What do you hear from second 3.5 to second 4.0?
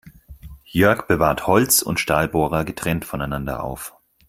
auf.